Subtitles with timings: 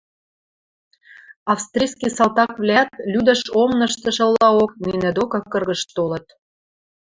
[1.53, 6.25] Австрийский салтаквлӓӓт лӱдӹш омыныштышылаок нинӹ докы кыргыж толыт.